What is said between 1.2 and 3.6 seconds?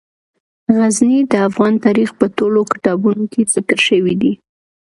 د افغان تاریخ په ټولو کتابونو کې